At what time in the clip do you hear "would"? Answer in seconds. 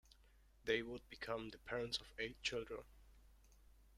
0.81-1.07